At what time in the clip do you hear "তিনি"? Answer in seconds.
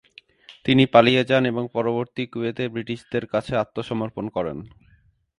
0.65-0.83